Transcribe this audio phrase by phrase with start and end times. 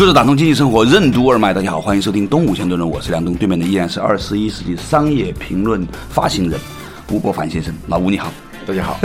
[0.00, 6.58] 坐着打通经济生活任督二脉，大家好，欢迎收听东吴相对论，我是梁东，对面的依然是二十一世纪商业评论发行人
[7.10, 7.70] 吴伯凡先生。
[7.86, 8.32] 老吴你好，
[8.66, 8.98] 大家好。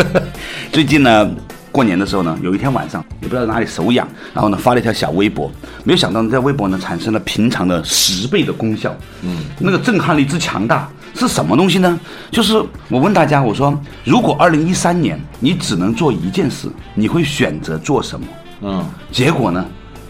[0.72, 1.30] 最近呢，
[1.70, 5.52] 过年的时候呢，有一天晚上也不知道哪里手痒，然后呢发了一条小微博，
[5.84, 12.00] 没有想到呢，在微博呢产生了平常的十倍的功效，嗯，那个震撼力之强大是什么东西呢？
[12.31, 12.53] 就是
[12.88, 18.25] 我问大家，我说如果二零一三年你只能做一件事，你会选择做什么？
[18.62, 19.66] 嗯，结果呢？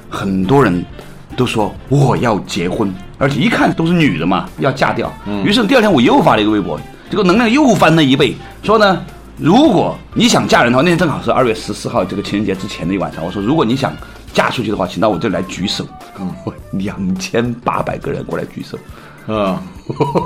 [0.09, 0.85] 很多人
[1.35, 5.11] 都说我要结婚，而且一看都是女的嘛，要嫁掉。
[5.43, 6.79] 于是第二天我又发了一个微博，
[7.09, 9.03] 这个能量又翻了一倍，说呢，
[9.37, 13.93] 如果你想嫁人的话，那天正好是二月十四号这个情人节之前的一晚上，我说如果你想
[14.33, 15.85] 嫁出去的话，请到我这里来举手。
[16.19, 16.33] 嗯，
[16.79, 18.77] 两千八百个人过来举手。
[19.27, 19.61] 啊，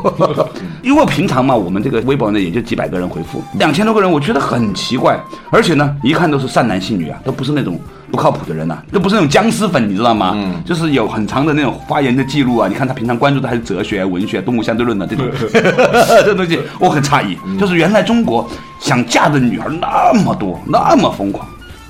[0.83, 5.19] 因为平常嘛，我们这个微博呢也就几百个人回复，两千多个人，我觉得很奇怪，
[5.51, 7.79] 而且呢，一看都是善男信女啊，都不是那种
[8.11, 10.31] 不靠谱的人呐，都不是那种僵尸粉，你知道吗？
[10.35, 12.67] 嗯，就是有很长的那种发言的记录啊。
[12.67, 15.25] 你看他平常关注的还是哲学、文学、动物相对论的这种，
[16.25, 21.47] 这东西我很诧异，就是原来中国想嫁的女孩那么多，那么疯狂。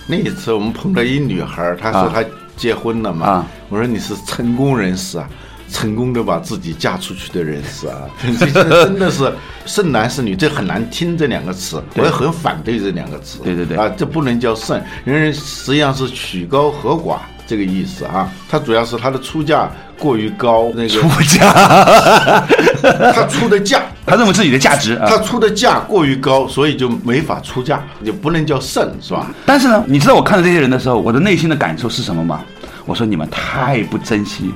[0.08, 2.24] 那一次我们碰到一女孩，她说她
[2.58, 5.28] 结婚了嘛，我说你是成功人士啊。
[5.72, 8.02] 成功的把自己嫁出去的人士啊，
[8.40, 9.32] 真的是
[9.66, 13.40] 剩男剩女，这很难听这两个词，我也很反对这两个词。
[13.44, 18.32] 对对对，啊，这不能叫剩，人人实际上是曲高和寡这个意思啊。
[18.50, 21.54] 他主要是他的出价过于高，那个出价，
[23.14, 29.30] 他出的价，他认为自己的价值，他出的价过于高，所以就没法出价，就不能叫剩，是吧？
[29.46, 32.42] 但是呢，你知道我看到这些人的时候，我的内心的感受是什么吗？
[32.86, 34.52] 我说你们太不珍惜。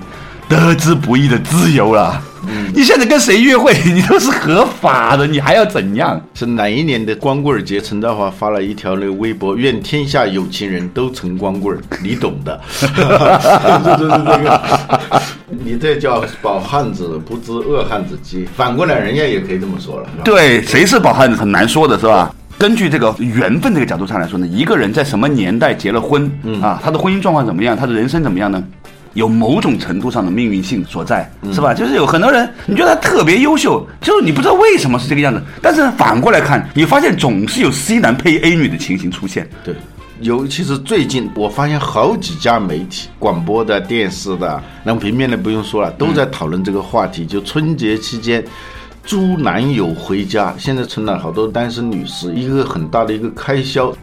[0.59, 2.21] 得之不易的自由了。
[2.75, 6.19] 你现在跟谁约会， 你都是合法的，你还要怎样？
[6.33, 7.79] 是哪一年的光棍节？
[7.79, 12.59] 陈道华发了一条那个微博，愿天下有情人都成光棍你懂的。
[12.81, 12.87] 这
[13.97, 14.07] 这这
[14.43, 14.61] 个，
[15.49, 18.45] 你这叫饱汉子不知饿汉子饥。
[18.55, 20.09] 反过来，人家也可以这么说了。
[20.23, 22.33] 对，谁是饱汉子很难说的，是吧？
[22.59, 26.29] 根据这个缘分这个角度上来说呢，一个人在什么年代结了婚，
[26.61, 28.61] 啊，他的婚姻状况怎么样，他的人生怎么样呢？
[29.13, 31.73] 有某种程度上的命运性所在，是吧？
[31.73, 35.41] 就是有很多人，你觉得他特别优秀，就是你不知道为什么是这个样子。
[35.61, 39.47] 但是反过来看，你发现总是有 C 男配 A 女的情形出现。
[39.63, 39.75] 对，
[40.21, 47.25] 尤其是最近，我发现好几家媒体、广播的、电视的，那平面的不用说了，都在讨论这个话题。
[47.25, 48.43] 就春节期间，
[49.05, 53.93] 租男友回家，现在成了好多单身女士一个很大的一个开销。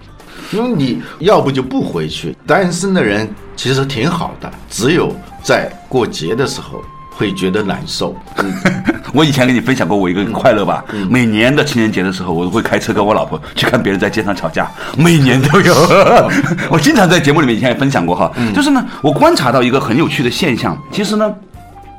[0.53, 8.15] 因为你要不就不回去，单身的人其实挺好的，只有在过节的时候会觉得难受。
[9.15, 15.75] 我以前跟你分享过我一个快乐吧，每年的情人节的时候，我都会开车跟我老婆去看别人在街上吵架，每年都有。
[16.71, 21.33] 我经常在节目里面以前也分享过哈，就是呢，我观察到一个很有趣的现象，其实呢，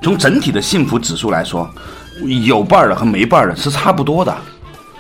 [0.02, 1.70] 从整体的幸福指数来说，
[2.46, 4.36] 有伴儿的和没伴儿的是差不多的。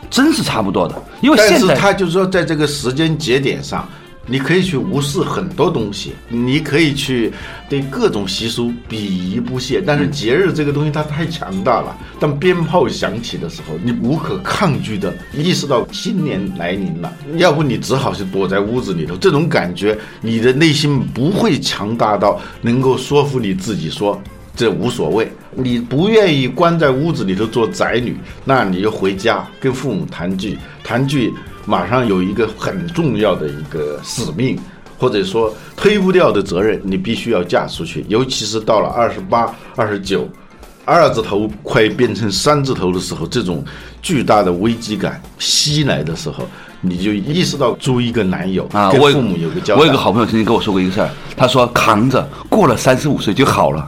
[0.09, 3.87] 真是差不多的，因为但是他就是说，在这个时间节点上，
[4.25, 7.31] 你可以去无视很多东西，你可以去
[7.69, 9.81] 对各种习俗鄙夷不屑。
[9.85, 19.15] 但是节日这个东西它太强大了，当鞭炮响起的时候，你无可抗拒的意识到新年来临了，要不你只好是躲在屋子里头。
[19.17, 24.21] 这种感觉，你的内心不会强大到能够说服你自己说。
[24.61, 30.55] 这无所谓，你不愿意关在屋子里头做宅女，那你就回家跟父母团聚。
[30.83, 31.33] 团聚
[31.65, 34.55] 马上有一个很重要的一个使命，
[34.99, 38.05] 或者说推不掉的责任，你必须要嫁出去。
[38.07, 40.29] 尤其是到了二十八、二十九，
[40.85, 43.65] 二字头快变成三字头的时候，这种
[43.99, 46.47] 巨大的危机感袭来的时候，
[46.81, 49.75] 你就意识到租一个男友啊，跟父母有个交。
[49.75, 53.87] 我有个好朋友曾经跟我说过一个事儿，他说扛着过了三十五岁就好了。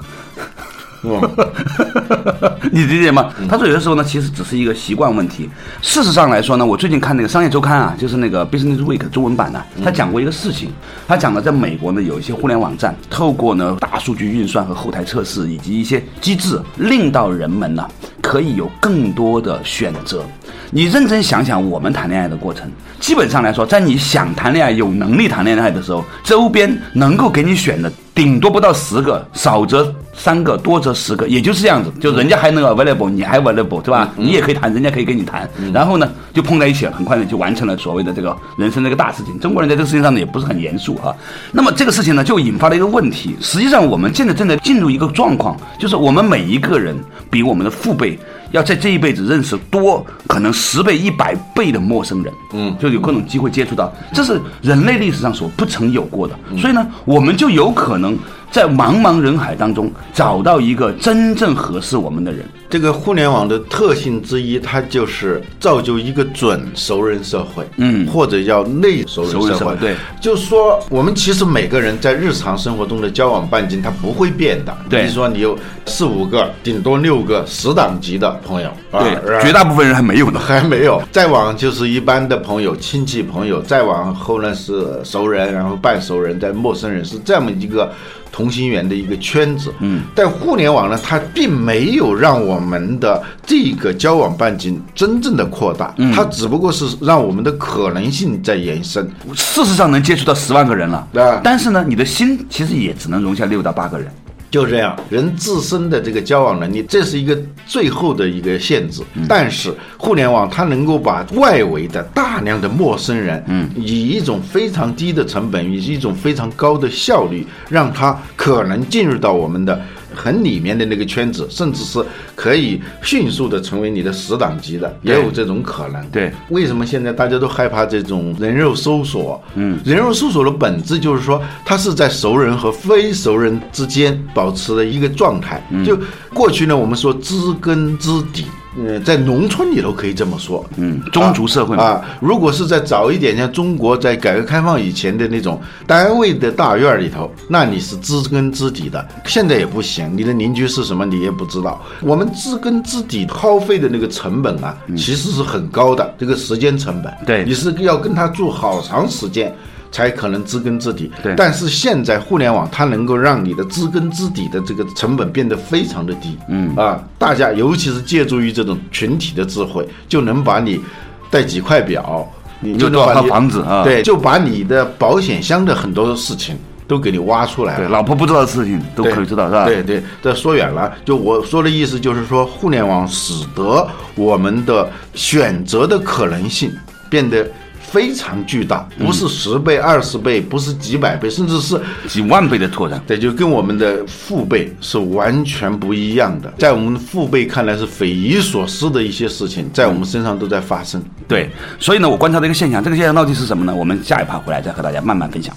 [2.72, 3.30] 你理解吗？
[3.50, 5.50] 他说有的时候呢，其实只是一个习惯问题。
[5.82, 10.72] 事实上来说呢，我最近看那个商业周刊啊，就是那个 Business Week 中文版的，他讲过一个事情。
[11.08, 17.86] 他讲了，在美国呢，有一些互联网站，透过呢大数据运算和后台测试以及一些机制，令到人们呢
[18.22, 20.24] 可以有更多的选择。
[20.72, 27.92] 你认真想想，我们谈恋爱的过程，基本上来说，在你想谈恋爱、有能力谈恋爱的时候，周边能够给你选的。
[28.16, 31.92] 顶多不到十个，少则三个，多则十个，也就是这样子。
[32.00, 34.14] 就人家还能 available，你还 available，对吧？
[34.16, 35.50] 你也可以谈，人家可以跟你谈。
[35.74, 39.40] 然后呢，就碰在一起了，很快呢就完成了所谓的这个人生这个大事情。
[39.40, 41.16] 中国人在这个事情上呢，也不是很严肃哈。
[41.52, 43.36] 那么这个事情呢，就引发了一个问题。
[43.42, 46.96] 实际上，我们现在正在进入一个状况，就是我们每一个人
[47.32, 48.20] 比我们的父辈。
[48.52, 56.38] 要在这一辈子认识多可能十倍、一百倍的陌生人，嗯，就有各种机会接触到，这是人类历史上所不曾有过的。
[56.60, 58.20] 所以呢，我们就有可能能
[58.54, 62.46] 在茫茫人海当中找到一个真正合适我们的人。
[62.70, 69.76] 这个互联网的特性之一，它就是造就一个准熟人社会，嗯，或者叫内熟人社会。
[69.78, 74.76] 对，就是说，我们其实每个人在日常生活中的交往半径，它不会变的。
[74.88, 75.58] 对，比如说你有
[75.88, 81.02] 四五个，顶多六个十档级的朋友，对，绝大部分人还没有呢， 还没有。
[81.12, 87.92] 再往就是一般的朋友、亲戚朋友，再往后呢是熟人，然后半熟人，在陌生人，是这么一个。
[88.34, 99.08] 同心圆的一个圈子，嗯，但互联网呢，它并没有让我们的这个交往半径真正的扩大，它只不过是让我们的可能性在延伸。
[99.36, 104.12] 事实上能接触到十万个人了，啊，但是呢，你的心其实也只能容下六到八个人。
[104.54, 107.36] 就这样，人自身的这个交往能力，这是一个
[107.66, 109.02] 最后的一个限制。
[109.28, 119.82] 但是互联网它能够把外围的大量的陌生人，嗯，以一种非常低的成本，以一种非常高的效率，让他可能进入到我们的。
[120.16, 122.04] 很里面的那个圈子，甚至是
[122.36, 126.06] 可以迅速的成为你的死党级的，也有这种可能。
[126.10, 129.42] 对，为什么现在大家都害怕这种人肉搜索？
[129.56, 135.62] 嗯，人肉搜索的本质就是说，它是在熟人和非熟人之间保持的一个状态。
[135.86, 135.98] 就
[136.34, 138.46] 过去呢，我们说知根知底。
[138.76, 142.02] 嗯，在农村里头可以这么说，嗯，宗族社会啊。
[142.20, 149.08] 如果是在早一点，像中国在改革开放以前的那种单位的大院里头，那你是知根知底的。
[149.26, 151.82] 现在也不行，你的邻居是什么你也不知道。
[152.02, 157.14] 我们知根知底耗费的那个成本啊，其实是很高的，这个时间成本。
[157.26, 159.56] 对，你是要跟他住好长时间。
[159.94, 161.10] 才可能知根知底。
[161.22, 166.38] 对，但是现在互联网它能够让你的知根知底的这个成本变得非常的低。
[166.50, 170.82] 嗯啊，大家尤其是借助于这种群体的智慧，就能把你
[171.30, 172.28] 带几块表，
[172.60, 173.84] 你就多少套房子啊？
[173.84, 176.58] 对，就把你的保险箱的很多事情
[176.88, 177.86] 都给你挖出来了。
[177.86, 179.66] 对，老婆不知道的事情都可以知道，是吧？
[179.66, 180.92] 对对，这说远了。
[181.06, 186.72] 就我说的意思就是说，互联网使得我们的选择的可能性
[187.12, 187.48] 变得。
[187.94, 193.00] 非常巨大，不是十倍、二十倍，不是几百倍，甚至是几万倍的拓展。
[193.06, 196.52] 对，就跟我们的父辈是完全不一样的。
[196.58, 201.00] 在我们父辈看来是匪夷所思的一些事情，在我们身上都在发生。
[201.28, 201.48] 对，
[201.80, 203.76] 所以呢，我观察的一个现象，这个现象到底是什么呢？
[203.76, 205.56] 我们下一趴回来再和大家慢慢分享。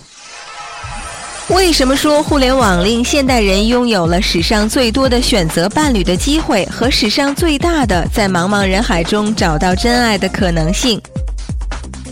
[1.49, 11.01] 为什么说互联网令现代人拥有了史上最多的选择伴侣的机会和史上最大的在茫茫人海中找到真爱的可能性？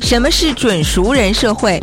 [0.04, 1.82] 什么是准熟人社会？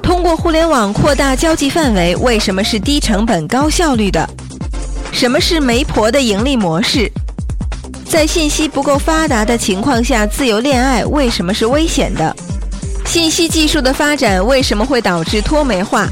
[0.00, 4.24] 通过互联网扩大交际范围，为什么是低成本高效率的？
[5.10, 7.10] 什么是媒婆的盈利模式？
[8.08, 12.34] 在信息不够发达的情况下，自由恋爱为什么是危险的？
[13.04, 16.06] 信息技术的发展为什么会导致脱媒化？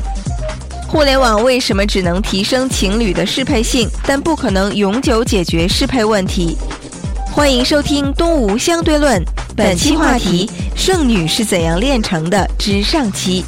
[0.89, 6.59] 互联网为什么只能提升情侣的适配性，但不可能永久解决适配问题？
[7.31, 9.23] 欢迎收听《东吴相对论》，
[9.59, 10.49] 本期话题。
[10.77, 12.49] 剩女是怎样炼成的？
[12.57, 13.45] 之上期。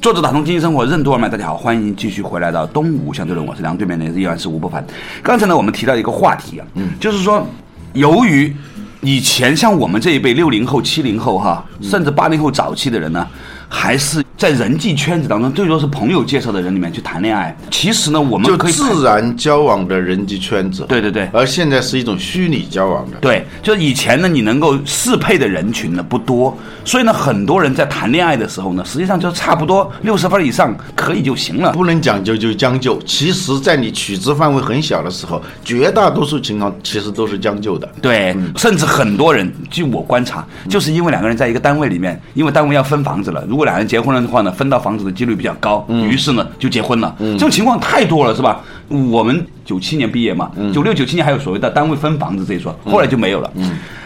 [0.00, 4.82] 作者打通经济生活任督二脉，大家好，欢迎继续回来到东吴相对论，我是梁对面的依然是吴伯凡。
[5.22, 7.46] 刚才呢，我们提到一个话题啊，嗯，就是说，
[7.92, 8.56] 由于
[9.02, 13.26] 以前像我们这一辈六零后、七零后哈，甚至八零后早期的人呢，
[13.74, 14.22] 还是。
[14.36, 17.56] 在人际圈子当中，最多是朋友介绍的人里面去谈恋爱。
[17.70, 20.84] 其实呢，我们可以自然交往的人际圈子。
[20.86, 21.26] 对对对。
[21.32, 23.16] 而现在是一种虚拟交往的。
[23.20, 26.54] 对，就是以前呢，你能够适配的人群呢不多，
[26.84, 33.00] 所以呢，很多人在谈恋爱的时候呢，实际上就差不多六十分以上可以就行了，不能讲究就将就。
[33.02, 37.88] 其实，在你取值范围很小的时候，绝大多数情况其实都是将就的。
[38.02, 47.14] 对，甚至很多人，据我观察，就是因为两个人在一个单位里面，因为单位要分房子了，如果两人结婚了的话呢，分到房子的几率比较高，于是呢就结婚了。
[47.18, 48.60] 这种情况太多了，是吧？
[48.88, 53.50] 我们九七年毕业嘛，九六九七年还有所谓的单位分房子这一说，后来就没有了。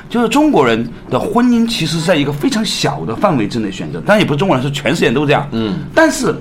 [0.09, 5.47] 就是中国人的婚姻其实在一个非常小的范围之内选择，但也不是中国人，是全世界都这样。
[5.53, 6.35] 嗯，但是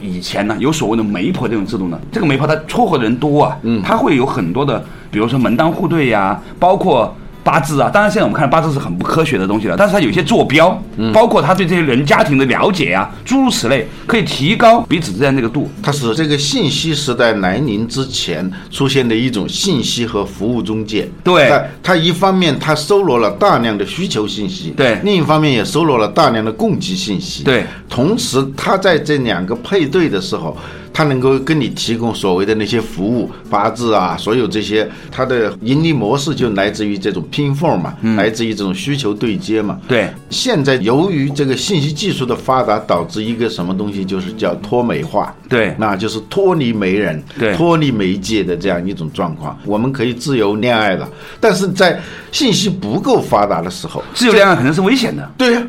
[0.00, 7.14] 以前呢，有所谓的媒婆这种制度呢，这个媒婆她撮合的人多啊，嗯，他会有很多的，比如说门当户对呀，包括。
[7.42, 15.70] 八字啊，当然现在我们看八字是很不科学的东西了，但是它有一些坐标，嗯包括他对这些人家庭的了解啊，诸如此类，可以提高彼此之间这个度。
[15.82, 21.08] 它是这个信息时代来临之前出现的一种信息和服务中介。
[21.24, 27.64] 对它它一方面它收罗了大量的需求信息，对另一方面也收罗了大量的供给信息，对。
[27.88, 30.56] 同时，它在这两个配对的时候，
[31.00, 39.80] 它能够跟你提供所谓的那些服务八字啊，所有这些它的盈利模式就来自于这种拼缝嘛，来自于这种需求对接嘛。
[39.88, 45.34] 对，现在由于这个信息技术的发达，导致一个什么东西，就是叫脱媒化。
[45.48, 49.58] 对那就是脱离媒人、对脱离媒介的这样一种状况。
[49.64, 51.08] 我们可以自由恋爱了，
[51.40, 51.98] 但是在
[52.30, 55.26] 信息不够发达的时候，自由恋爱可能是危险的。
[55.38, 55.62] 对呀、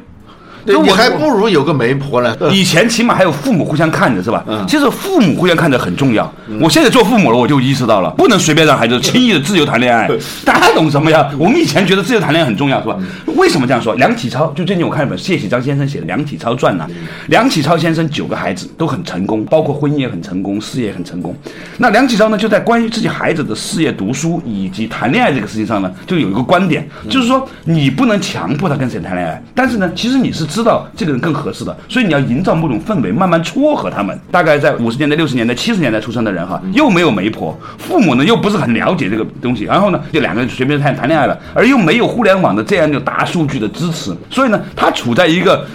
[0.66, 2.36] 对那我你还不如有个媒婆呢。
[2.52, 4.44] 以前起码还有父母互相看着是吧？
[4.48, 6.32] 嗯其实父母互相看着很重要。
[6.60, 10.10] 我现在做父母了，我就意识到了，不能随便让孩子轻易的自由谈恋爱。
[10.46, 11.30] 大家懂什么呀？
[11.38, 12.96] 我们以前觉得自由谈恋爱很重要是吧？
[13.36, 13.94] 为什么这样说？
[13.96, 16.88] 梁启超就最近我看一本谢启章先生写的《梁启超传》呐。
[17.28, 21.36] 梁启超先生九个孩子都很成功，包括婚姻也很成功，事业也很成功。
[21.78, 34.20] 那梁启超呢，就在关于自己孩子的事业、读书以及谈恋爱这个事情上呢，就有一个观点，就是说你不能强迫他跟谁谈恋爱，但是呢，其实你是知道这个人更合适的，所以你要营造某种氛围，慢慢撮合他们。
[34.30, 45.66] 大概在五十年代、六十年代、七十年代出生的人哈，又没有媒婆，父母呢又不是很了解这个东西，然后呢，就两个人随便谈谈恋爱了，而又没有互联网的这样一个大数据的支持，所以呢，他处在一个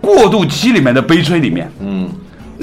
[0.00, 1.70] 过渡期里面的悲催里面。
[1.80, 2.08] 嗯。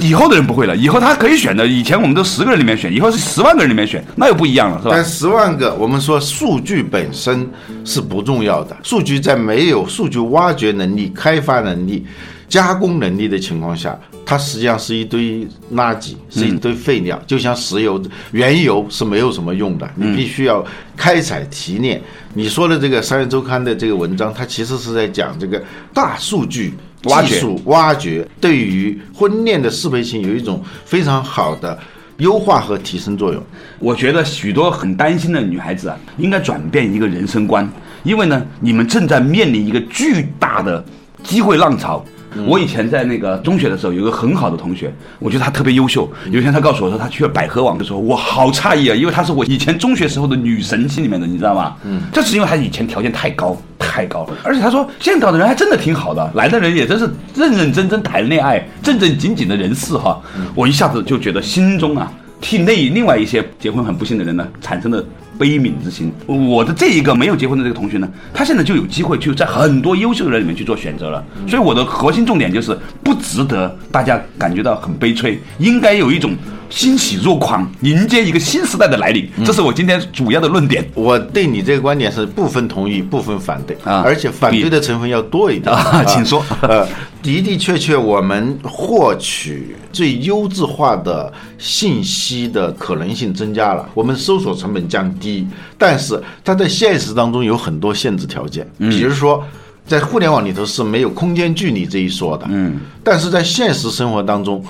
[0.00, 1.66] 以后的人不会了，以后他可以选的。
[1.66, 5.04] 以前我们都十个人里面选，以后是十万个人里面选，那又不一样了，是吧但？
[5.04, 7.48] 十万个，我们说数据本身
[7.84, 12.06] 是不重要的，数据在没有数据挖掘能力、开发能力、
[12.48, 17.20] 加工能力的情况下，它实际上是一堆垃圾，是一堆废料。
[17.26, 18.02] 就像石油、
[18.32, 20.64] 原油是没有什么用的，你必须要
[20.96, 22.00] 开采提炼。
[22.34, 26.74] 你说的这个《商业周刊》的这个文章，它其实是在讲这个大数据。
[27.04, 31.78] 挖掘技术挖掘对于婚恋的适配性有一种非常好的
[32.18, 33.42] 优化和提升作用。
[33.78, 37.66] 我觉得许多很担心的女孩子啊，应该转变一个人生观，
[38.02, 40.84] 因为呢，你们正在面临一个巨大的
[41.22, 42.04] 机会浪潮。
[42.46, 46.08] 我以前在那个中学的时候，有一个很好的同学，我觉得他特别优秀。
[46.30, 51.74] 有一天他告诉我说，他去了百合网的时候，我好诧异啊，因为他是我以前中学时候的女神心里面的，你知道吗？
[51.84, 60.22] 嗯，这是因为他以前条件太高太高了，而且他说见到的人还真的挺好的，来的人也真是认认真真谈恋爱，正正经经的人士哈。
[60.54, 62.12] 我一下子就觉得心中啊。
[62.40, 65.04] 替那另外一些结婚很不幸的人呢，产生了
[65.36, 66.10] 悲悯之心。
[66.26, 71.22] 我的这一个没有结婚的这个同学呢，他现在就有机会去在很多优秀的人里面去做选择了。
[71.46, 76.34] 所以我的核心重点就是不值得大家感觉到很悲催，应该有一种
[76.70, 79.28] 欣喜若狂，迎接一个新时代的来临。
[79.44, 80.88] 这是我今天主要的论点。
[80.94, 83.76] 我对你这个观点是部分同意，部分反对。
[83.84, 84.02] 啊。
[84.04, 85.74] 而且反对的成分要多一点。
[85.74, 86.42] 啊请说。
[86.62, 86.86] 呃，
[87.22, 95.46] 的的确确，我们获取最优质化的信息的可能性增加了，我们搜索成本降低，
[95.76, 99.44] 但是它在现实当中有很多限制条件，比如说。
[99.86, 104.64] 在互联网里头是没有空间距离这一说的，嗯，但是在现实生活当中，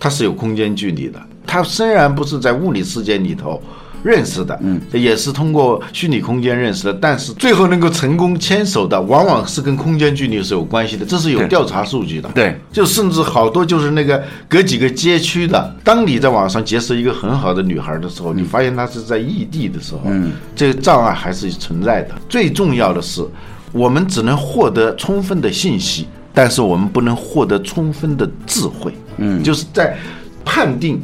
[0.00, 1.22] 它是有空间距离的。
[1.54, 3.62] 它虽然不是在物理世界里头
[4.02, 12.28] 认识的，嗯，也是通过虚拟空间认识的，但是最后能够成功牵手的，往往是跟空间距离是有关系的，这是有调查数据的。
[12.34, 22.16] 对，就甚至好多就是那个隔几个街区的，当你在网上结识一个很好的女孩的时候，你发现她是在异地的时候，嗯，这个障碍还是存在的。
[22.28, 23.24] 最重要的是，
[23.70, 28.92] 我们只能获得充分的信息，但是我们不能获得充分的智慧。
[29.18, 29.96] 嗯，就是在
[30.44, 31.00] 判定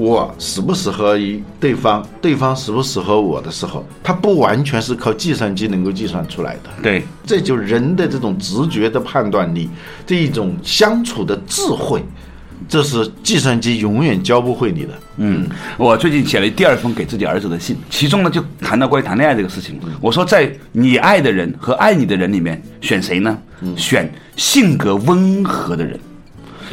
[0.00, 6.70] 我适不适合于对方，对方适不适合我的时候，它不完全是靠计算机能够计算出来的。
[6.82, 9.68] 对，这就是人的这种直觉的判断力，
[10.06, 12.02] 这一种相处的智慧，
[12.66, 14.94] 这是计算机永远教不会你的。
[15.18, 19.78] 嗯，我最近写了第二封给自己儿子的信，其中呢就谈到关于谈恋爱这个事情。
[20.00, 23.36] 我说，在你爱的人和爱你的人里面选谁呢？
[23.76, 26.00] 选性格温和的人。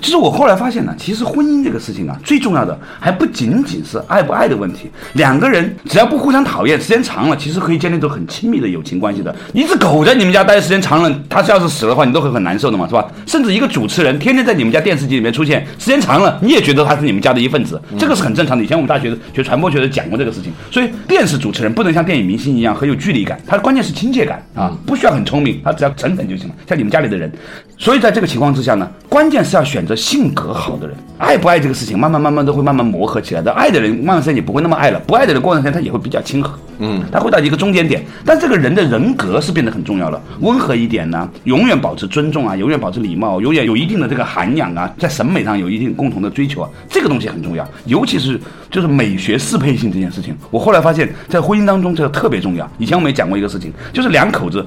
[0.02, 4.90] 其实我后来发现呢，其实婚姻这个事情啊，最重要的还不仅仅是爱不爱的问题。
[5.14, 9.36] 两个人只要不互相讨厌，时间长了，其实可以建立一种很亲密的友情关系的。
[9.54, 13.06] 一只狗在你们家待时间长了，它要是死了的话，你都会很难受的嘛，是吧？
[13.26, 18.64] 甚至一个主持人天天在你们家电视机里面出现，时间长了，你也觉得他是你们家的一份子，这个是很正常的。
[18.64, 27.32] 以前我们大学学传播学的讲过这个事情，所以电视主持人不能像电影明星一样很有距离感，他关键是亲切感啊，不需要很聪明，他只要诚恳就行了，像你们家里的人。
[27.80, 33.52] 所以在这个情况之下呢，关键是要选择性格好的人，爱不爱这个事情，慢慢慢慢都会慢慢磨合起来的。
[33.54, 38.06] 爱的人慢慢时间也不会那么爱了，不爱的人过段时间他也会比较亲和，嗯，他会到一个中间点。
[38.26, 47.68] 但这个人的人格是变得很重要了，温和一点呢，永远保持尊重啊，永远保持礼貌，永远有一定的这个涵养啊，在审美上有一定共同的追求啊，这个东西很重要。
[47.86, 48.40] 尤其是
[48.70, 52.70] 就是美学适配性这件事情，我后来发现，在婚姻当中这个特别重要。
[52.78, 54.66] 以前我们也讲过一个事情，就是两口子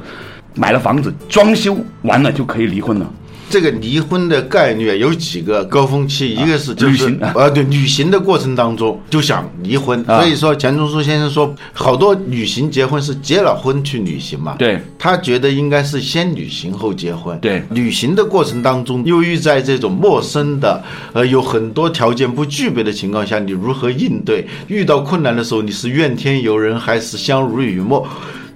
[0.54, 3.06] 买了房子，装修完了就可以离婚了。
[3.50, 10.20] 这个离婚的概率有几个高峰期，一个是就是啊呃对旅行的过程当中就想离婚，啊。
[10.20, 17.62] 所以说钱钟书先生说，好多旅行结婚是结了婚去旅行嘛，对，他觉得应该是先旅行后结婚，对。
[17.70, 20.80] 旅行的过程当中，由于在这种陌生的
[21.12, 24.46] 呃有很多条件不具备的情况下，你如何应对？
[24.68, 28.06] 遇到困难的时候，你是怨天尤人还是相濡以沫？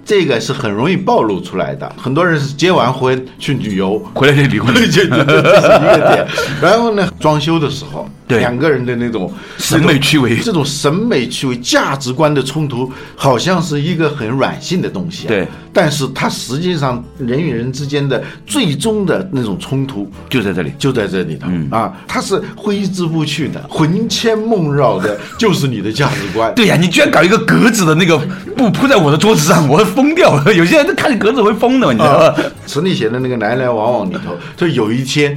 [0.05, 1.91] 这个是很容易暴露出来的。
[1.97, 6.27] 很多人是结完婚去旅游，回来就离婚这是一个点。
[6.61, 15.29] 然后呢，装修的时候，对两个人的那种审美趣味这种审美趣味、价值观的冲突，好像是一个很软性的东西、啊。
[15.29, 20.09] 对，但是它实际上人与人之间的最终的那种冲突。
[20.29, 20.71] 就在这里。
[20.77, 26.53] 就在这里头、啊，它是挥之不去的，魂牵梦绕的， 就是你的价值观。
[26.53, 28.17] 对呀，你居然搞一个格子的那个
[28.55, 30.39] 布铺在我的桌子上，我会疯掉。
[30.53, 35.35] 有些人看见格子会疯的，你知道啊吗？，池里写的那个《来来往往》里头，就有一天，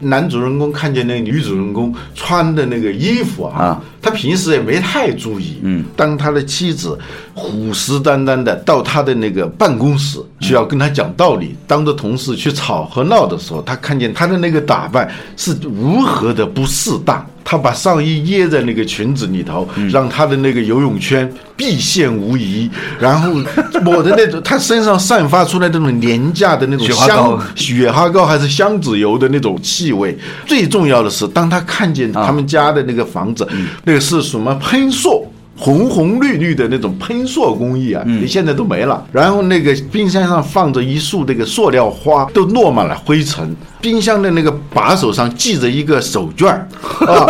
[0.00, 3.82] 男主人公看见那个女主人公穿的那个衣服啊，啊。
[4.08, 5.58] 他平时也没太注意。
[5.62, 6.98] 嗯，当他的妻子
[7.34, 17.24] 虎视眈眈的到他的那个办公室去要跟他讲道理，当着同事去吵和闹的时候，他看见他的那个打扮是如何的不适当。
[17.50, 23.32] 他把上衣掖在那个裙子里头，让他的那个游泳圈必现无疑，然后
[23.80, 30.14] 抹的那种，他身上散发出来那种廉价的那种香雪花膏还是香子油的那种气味。
[30.44, 33.48] 最重要的是，当他看见他们家的那个房子，
[33.82, 35.26] 那个是什么喷塑。
[35.60, 39.04] 红红绿绿的那种喷塑工艺啊，你现在都没了。
[39.10, 43.56] 然后那个冰箱上放着一束那个塑料花，都落满了灰尘。
[43.80, 46.68] 冰箱的那个把手上系着一个手绢儿
[47.00, 47.26] 啊。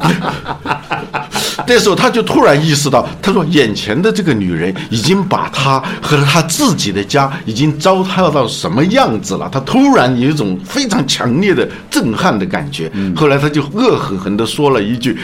[1.66, 9.48] 这时候他就突然意识到，他说眼前的这个女人已经把他和他自己的家已经糟蹋到什么样子了。
[9.52, 12.90] 他突然有一种非常强烈的震撼的感觉。
[13.16, 15.18] 后来他就恶狠狠地说了一句。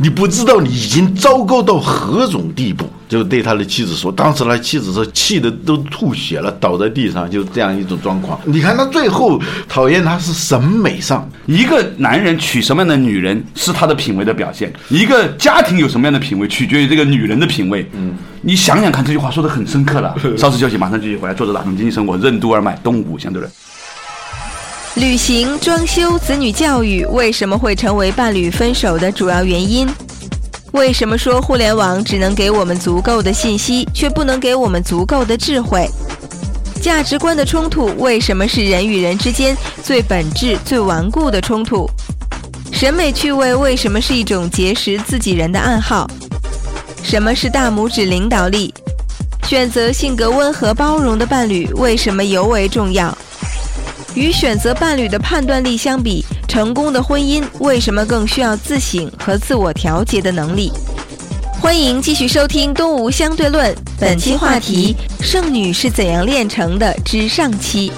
[0.00, 4.12] 你不知道你已经糟糕到何种地步，就对他的妻子说。
[4.12, 8.38] 当时他妻子是气得都吐血了，倒在地上，就这样一种状况。
[8.44, 17.84] 你看他最后讨厌他是审美上，一个男人娶什么样的女人是他的品味的表现，一个家庭有什么样的品味取决于这个女人的品味。
[17.94, 20.14] 嗯，你想想看，这句话说的很深刻了。
[20.38, 21.34] 稍事休息，马上继续回来。
[21.34, 23.50] 作者打通经济生活，任督二脉，东吴相对论。
[24.98, 29.88] 旅行、装修、子女教育为什么会成为伴侣分手的主要原因？
[30.72, 35.88] 为什么说互联网只能给我们足够的信息，却不能给我们足够的智慧？
[36.82, 41.88] 价值观的冲突为什么是人与人之间最本质、最顽固的冲突？
[42.72, 46.10] 审美趣味为什么是一种结识自己人的暗号？
[47.04, 48.74] 什么是大拇指领导力？
[49.44, 53.16] 选择性格温和包容的伴侣为什么尤为重要？
[54.14, 60.72] 与选择伴侣的判断力相比，成功的婚姻为什么更需要自省和自我调节的能力？
[61.60, 67.92] 欢迎继续收听《东吴相对论》，本期话题：剩女是怎样炼成的之上期。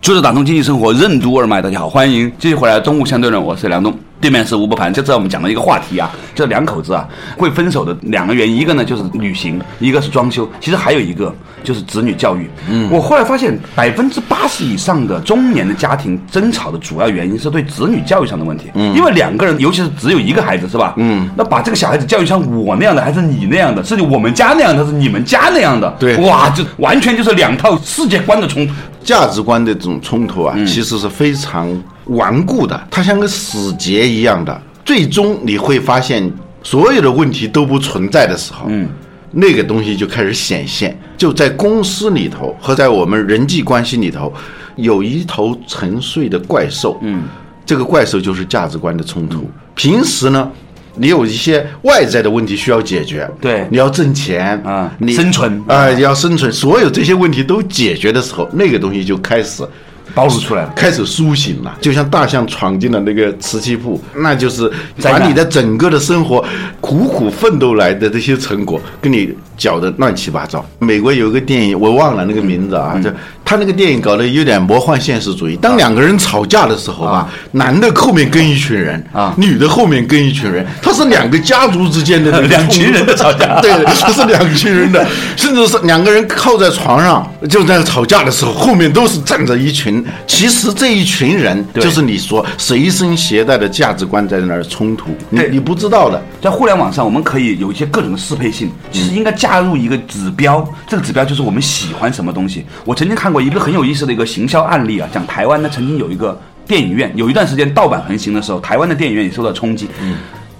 [0.00, 4.90] 作者打通经济生活，任督二脉，大家好，欢迎继续回来《东吴相对论》，我是梁东，对面是吴伯凡。
[4.90, 7.06] 这次我们讲了一个话题啊，这两口子啊
[7.36, 11.30] 会分手的两个原因，一个呢就是旅行，一个是装修，其实还有一个
[11.62, 12.48] 就是子女教育。
[12.70, 18.70] 嗯，我后来发现百分之八十以上的中年的家庭争吵的主要原因是对子女教育上的问题。
[18.72, 20.94] 嗯，因为两个人，尤其是只有一个孩子，是吧？
[20.96, 25.94] 嗯，那把这个小孩子教育像我那样的，还是你那样的，是我们家那样的，还是你们家那样的？
[26.00, 28.72] 对哇，就完全就是两套世界观的冲突。
[29.04, 31.68] 价值观的这种冲突啊，其实是非常
[32.06, 34.62] 顽固的，它像个死结一样的。
[34.84, 36.30] 最终你会发现，
[36.62, 38.88] 所有的问题都不存在的时候，嗯，
[39.30, 40.98] 那个东西就开始显现。
[41.16, 44.32] 就在公司里头和在我们人际关系里头，
[44.76, 47.22] 有一头沉睡的怪兽，嗯，
[47.64, 49.48] 这个怪兽就是价值观的冲突。
[49.74, 50.50] 平时呢？
[50.96, 59.66] 你有一些外在的问题需要解决，对你要挣钱啊你生存啊、要生存，所有这些问题都解决的时候，那个东西就开始
[60.12, 60.72] 暴露出来了。
[60.74, 64.70] 开始苏醒了，就像大象闯进了那个瓷器铺，那就是
[65.02, 66.44] 把你的整个的生活
[66.80, 70.64] 苦苦奋斗来的这些成果，跟你搅得乱七八糟。
[70.78, 73.10] 美国有一个电影，我忘了那个名字嗯啊，就
[73.44, 75.56] 他那个电影搞得有点魔幻现实主义。
[75.56, 90.04] 当两个人吵架的时候吧，男的后面跟一群人啊女的后面跟一群人，他是两个家族之间的那个 两群人的吵架对，他是两群人的， 甚至是两个人靠在床上就在吵架的时候，后面都是站着一群。
[90.26, 96.20] 其实这一群人就是你说随身携带的价值观在那儿冲突，你对你不知道的。
[96.42, 102.64] 在互联网上，我们可以有一些各种的适配性，其实应该加入一个指标，这个指标就是我们喜欢什么东西。
[102.82, 109.86] 我曾经看过一个很有意思的一个行销案例啊，讲台湾呢曾经有一个电影院，有一段时间盗版横行的时候，台湾的电影院也受到冲击。
[110.00, 110.16] 嗯。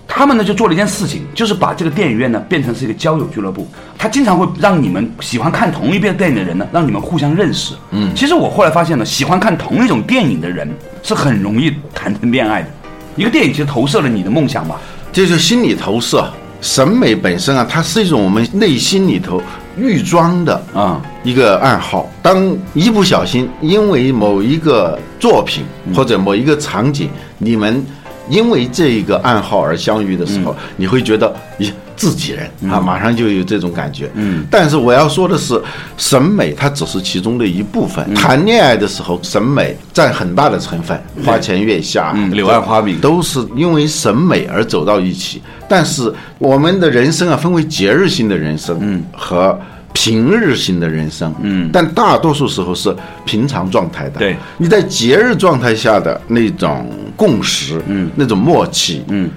[0.07, 3.67] 他们呢就做了一件事情，就是把这个电影院呢变成是一个交友俱乐部。
[3.97, 7.75] 他经常会让你们喜欢看同一遍电影的人呢，让你们互相认识。
[7.91, 10.71] 嗯，其实我后来发现呢，喜欢看同一种电影的人
[11.03, 12.69] 是很容易谈成恋爱的。
[13.17, 14.79] 一个电影其实投射了你的梦想吧，
[15.11, 16.31] 这就是心理投射。
[16.65, 19.41] 审美本身啊，它是一种我们内心里头
[19.77, 22.11] 预装的啊一个暗号。
[22.23, 25.63] 当一不小心因为某一个作品
[25.95, 27.85] 或者某一个场景，你们
[28.29, 34.11] 因为这一个暗号而相遇的时候，你会觉得咦自己人啊，马上就有这种感觉。
[34.15, 35.61] 嗯，但是我要说的是，
[35.97, 38.15] 审美它只是其中的一部分。
[38.15, 42.31] 谈恋爱的时候，审美占很大的成分，花前月下，嗯。
[42.33, 43.01] 柳暗花明。
[43.01, 45.41] 都是因为审美而走到一起。
[45.69, 49.59] 但是我们的人生啊，分为节日性的人生，嗯，和
[49.95, 51.71] 平日型的人生，嗯。
[51.73, 54.19] 但大多数时候是平常状态的。
[54.19, 58.11] 对，你在节日状态下的那种共识，嗯。
[58.15, 59.31] 那种默契，嗯，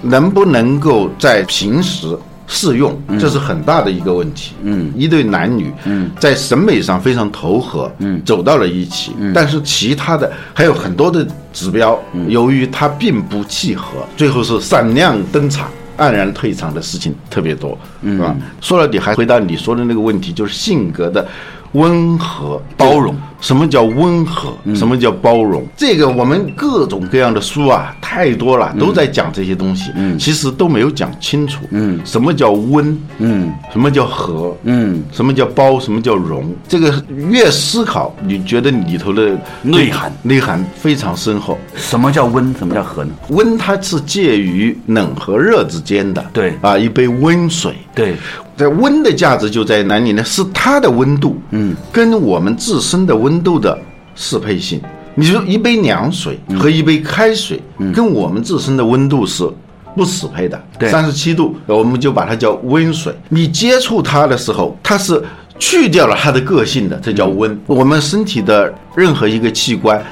[0.00, 4.52] 能不能够在平时适用，这是很大的一个问题。
[4.62, 8.22] 嗯，一对男女，嗯，在审美上非常投合，嗯。
[8.24, 12.30] 走到了一起，但是其他的还有很多的指标，嗯。
[12.30, 15.68] 由于它并不契合，最后是闪亮登场。
[16.02, 18.34] 黯然退场的事情特别多，嗯是吧？
[18.60, 21.26] 说到底，还回到你说的那个问题，就是性格的
[21.72, 23.14] 温和、包容。
[23.40, 24.56] 什么叫温和？
[24.62, 25.66] 嗯什么叫包容？
[25.76, 29.90] 这个我们各种各样的书啊，太多了，都在讲这些东西。
[29.96, 31.64] 嗯其实都没有讲清楚。
[31.70, 32.96] 嗯什么叫温？
[33.18, 34.56] 嗯什么叫和？
[34.62, 35.80] 嗯，什么叫包？
[35.80, 36.54] 什么叫容？
[36.68, 41.58] 这个越思考，你觉得里头的内涵内涵非常深厚。
[41.74, 42.54] 什么叫温？
[42.54, 43.10] 什么叫和呢？
[43.30, 46.24] 温它是介于冷和热之间的。
[46.32, 47.74] 对啊，一杯温水。
[47.94, 48.14] 对，
[48.56, 50.22] 在温的价值就在哪里呢？
[50.24, 53.78] 是它的温度，嗯，跟我们自身的温度的
[54.14, 54.80] 适配性。
[55.14, 57.60] 你说一杯凉水嗯和一杯开水，
[57.94, 59.48] 跟我们自身的温度是
[59.94, 60.62] 不适配的。
[60.78, 63.14] 对三十七度，我们就把它叫温水。
[63.28, 65.22] 你接触它的时候，它是
[65.58, 67.60] 去掉了它的个性的，这叫嗯温。
[67.66, 70.02] 我们身体的任何一个器官，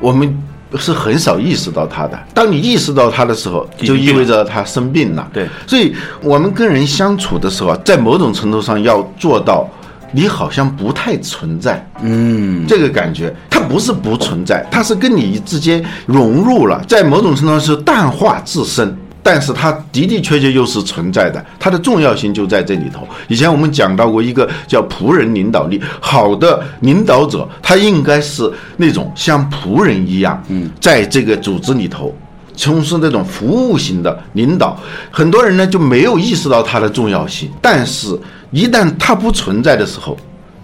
[0.00, 0.36] 我们。
[0.76, 2.18] 是很少意识到它的。
[2.34, 5.26] 当你意识到它的时候，就意味着它生病了。
[5.32, 9.66] 对所以我们跟人相处的时候啊，在某种程度上要做到，
[10.12, 11.84] 你好像不太存在。
[12.02, 18.96] 嗯，这个感觉，它不是不存在，它是跟你之间融入了，在某种程度上是淡化自身。
[19.30, 23.06] 但是它的的确确又是存在的，它的重要性就在这里头。
[23.28, 32.16] 以前我们讲到过一个叫仆人领导力，好的领导者，他应该是那种像仆人一样，嗯，在这个组织里头
[32.56, 34.80] 从事那种服务型的领导。
[35.10, 38.18] 很多人呢就没有意识到它的重要性，但是
[38.50, 40.16] 一旦它不存在的时候，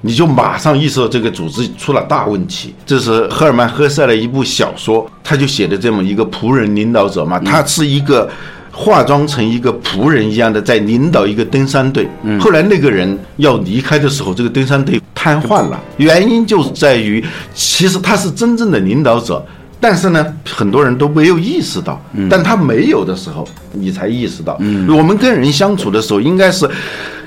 [0.06, 2.74] 你就马上意识到这个组织出了大问题。
[2.84, 8.28] 这是赫尔曼·赫塞的一部小说，他就写的这么一个仆人领导者嘛，他是一个
[8.70, 12.06] 化妆成一个仆人一样的在领导一个登山队。
[12.38, 19.42] 后来那个人要离开的时候，这个登山队瘫痪了，原因就在于其实他是真正的领导者。
[19.80, 24.54] 但是呢，很多人都没有意识到，但他没有的时候，你才意识到。
[24.88, 26.66] 我们跟人相处的时候，应该是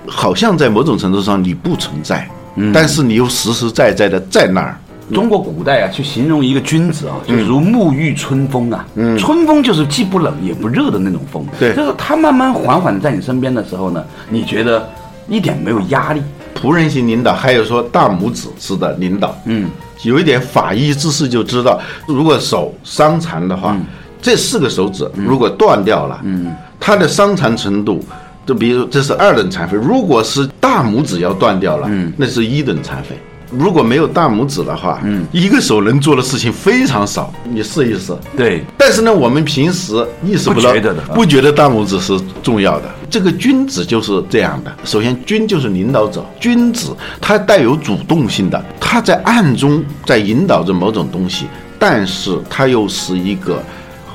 [0.07, 2.27] 好像在某种程度上你不存在，
[2.73, 4.77] 但是你又实实在在的在那儿。
[5.13, 8.85] 中国古代啊，去形容一个君子啊，就如沐浴春风啊。
[8.95, 11.45] 嗯，春风就是既不冷也不热的那种风。
[11.57, 14.89] 对就是他慢慢缓缓地在你身边的时候呢，你觉得
[15.29, 16.21] 一点没有压力。
[16.59, 19.69] 仆人型领导，还有说大拇指式的领导，嗯，
[20.01, 23.77] 有一点法医知识就知道，如果手伤残的话，
[24.19, 28.03] 这四个手指如果断掉了，嗯，它的伤残程度，
[28.47, 33.15] 就比如这是二等残废，如果是大拇指要断掉了，嗯，那是一等残废。
[33.49, 37.33] 如果没有大拇指的话，嗯，一个手能做的事情非常少。
[37.49, 38.13] 你试一试。
[38.35, 42.89] 对，但是呢，我们平时意识不到，不觉得的不觉得大拇指是重要的。
[43.09, 44.73] 这个君子就是这样的。
[44.83, 51.45] 首先，君就是领导者，君子他带有主动性的，他在暗中在引导着某种东西，
[51.79, 53.63] 但是他又是一个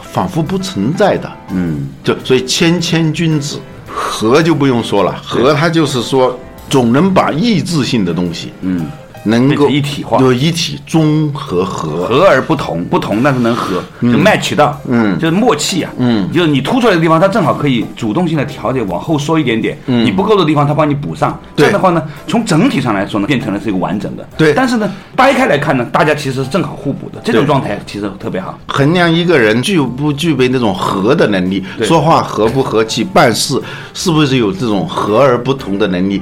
[0.03, 1.33] 仿佛不存在的。
[1.55, 3.59] 嗯，就所以谦谦君子，
[3.95, 6.39] 和就不用说了，和它就是说
[6.71, 8.87] 总能把意志性的东西，嗯，
[9.25, 12.07] 能够一体化有一体中和和。
[12.07, 21.39] 和而不同，不同但是能合，就 match 到，嗯就是默契啊，嗯就是你突出来的地方，它正好可以主动性的调节，往后缩一点点，嗯你不够的地方，它帮你补上。
[21.57, 24.27] 这样的话呢，从整体上来说呢，变成了是一个完整的。
[24.37, 28.59] 对但是呢，掰开来看呢，大家其实是正好互补的，这种状态其实特别好。
[28.67, 33.61] 衡量一个人具不具备那种和的能力，说话和不和气，办事
[33.95, 36.21] 是不是有这种和而不同的能力？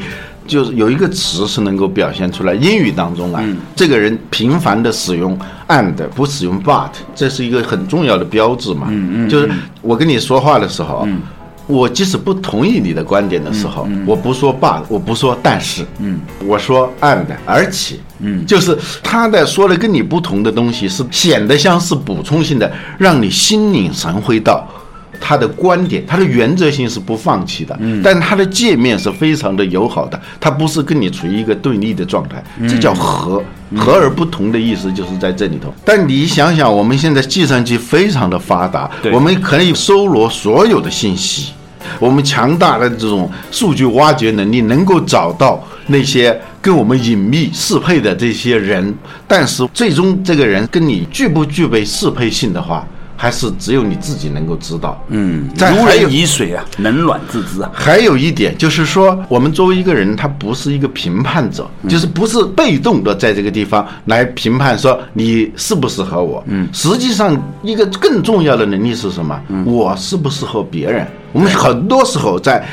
[0.50, 3.40] 就是有一个词是能够表现出来，英语当中啊，
[3.76, 8.88] 这个人频繁的使用 and 不使用 but，这是一个很重要的标志嘛。
[8.90, 9.48] 嗯嗯，就是
[9.80, 11.06] 我跟你说话的时候，
[11.68, 24.66] 我即使不同意你的观点的时候，我不说 but，我不说但是，嗯，我说 and 而且，嗯，就是他的说的跟你不同的东西是显得像是补充性的，让你心领神会到。
[25.20, 33.42] 他的观点，他的原则性是不放弃的，嗯，但他的界面是非常的友好的，他不是跟你处于一个对立的状态，这叫和，
[33.76, 35.72] 和而不同的意思就是在这里头。
[35.84, 41.52] 但你想想，我们现在计算机非常的发达，我们可以搜罗所有的信息，
[41.98, 48.94] 我们强大的这种数据挖掘能力，能够找到那些跟我们隐秘适配的这些人，
[49.28, 52.86] 但是最终这个人跟你具不具备适配性的话，
[53.20, 54.98] 还是只有你自己能够知道。
[55.08, 57.70] 嗯，如人饮水啊，冷暖自知啊。
[57.74, 66.42] 还有一点就是说，我们作为一个人，他不是一个评判者，就是不是被动的在这个地方来评判说你适不适合我。
[66.46, 69.38] 嗯，实际上一个更重要的能力是什么？
[69.66, 71.06] 我适不适合别人？
[71.32, 72.64] 我们很多时候在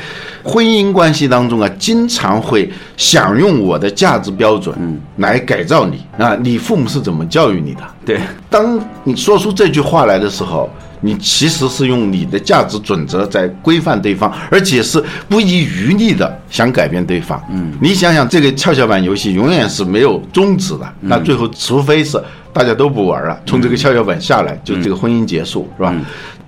[0.42, 4.74] 婚姻关系当中啊，经常会想用我的价值标准
[5.16, 6.34] 来改造你啊。
[6.36, 7.80] 你父母是怎么教育你的？
[8.06, 17.40] 对，当你说出这句话来的时候，你其实是用你的价值准则在规范对方，而且是不遗余力的想改变对方。
[17.50, 22.18] 嗯，你想想，这个跷跷板游戏永远是没有终止的，那最后除非是
[22.52, 25.94] 大家都不玩了，从这个跷跷板下来，就这个婚姻结束，是吧？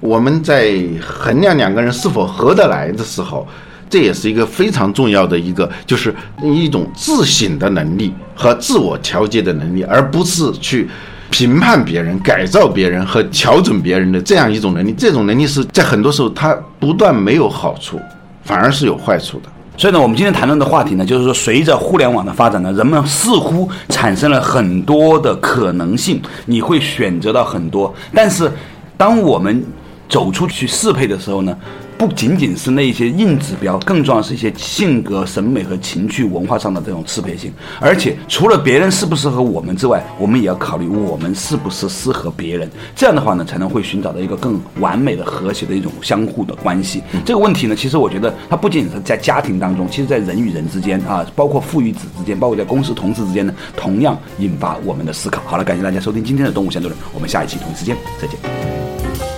[0.01, 3.47] 我们在衡量两个人是否合得来的时候。
[3.89, 10.89] 这也是一个非常重要的一个，就是一种自省的能力和自我调节的能力，而不是去
[11.29, 14.95] 评判别人、改造别人和调整别人的这样一种能力。
[14.97, 17.99] 这种能力是在很多时候它不但没有好处，
[18.45, 19.49] 反而是有坏处的。
[19.77, 27.93] 所以呢，我们今天谈论的话题呢，就是说，随着互联网的发展呢，人们似乎产生了很多的可能性，你会选择到很多。
[28.15, 28.49] 但是，
[28.97, 29.65] 当我们
[30.11, 31.57] 走出去适配的时候呢，
[31.97, 37.53] 不仅仅是那一些硬指标，更重要是一些性格、审美和情趣文化上的这种适配性。
[37.81, 42.69] 而且，除了别人适不适合我们之外，我们也要考虑我们是不是适合别人。
[42.97, 47.01] 这样的话呢，才能会寻找到一个更完美的、和谐的一种相互的关系。
[47.25, 55.41] 这个问题呢，其实我觉得它不仅仅是在家庭当中，其实在人与人之间啊，包括父与子之间，包括在公司同事之间呢，同样引发我们的思考。
[55.47, 59.30] 好了，感谢大家收听今天的《动物相对论》，我们下一期同一时间再见。